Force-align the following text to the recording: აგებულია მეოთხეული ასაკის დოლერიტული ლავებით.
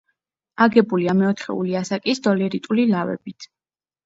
აგებულია 0.65 1.13
მეოთხეული 1.19 1.77
ასაკის 1.81 2.23
დოლერიტული 2.29 2.89
ლავებით. 2.95 3.49